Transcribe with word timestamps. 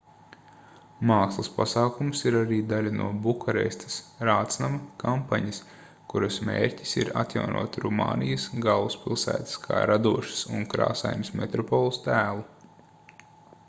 mākslas 1.09 1.49
pasākums 1.57 2.21
ir 2.29 2.37
arī 2.39 2.55
daļa 2.71 2.93
no 3.01 3.09
bukarestes 3.27 3.97
rātsnama 4.29 4.79
kampaņas 5.03 5.59
kuras 6.15 6.39
mērķis 6.49 6.95
ir 7.03 7.13
atjaunot 7.25 7.77
rumānijas 7.85 8.47
galvaspilsētas 8.69 9.61
kā 9.69 9.85
radošas 9.95 10.41
un 10.57 10.65
krāsainas 10.75 11.33
metropoles 11.45 12.01
tēlu 12.11 12.49